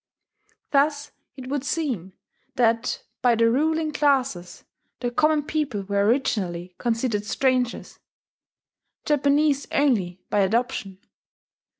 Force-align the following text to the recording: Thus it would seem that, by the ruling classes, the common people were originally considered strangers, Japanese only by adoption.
Thus 0.71 1.11
it 1.37 1.47
would 1.47 1.63
seem 1.63 2.13
that, 2.55 3.03
by 3.21 3.35
the 3.35 3.51
ruling 3.51 3.91
classes, 3.91 4.63
the 4.99 5.11
common 5.11 5.43
people 5.43 5.83
were 5.83 6.07
originally 6.07 6.73
considered 6.79 7.23
strangers, 7.23 7.99
Japanese 9.05 9.67
only 9.71 10.23
by 10.31 10.39
adoption. 10.39 10.97